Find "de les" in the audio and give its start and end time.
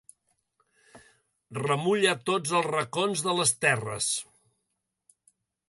3.29-3.55